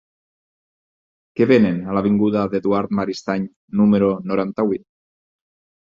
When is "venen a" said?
1.51-1.95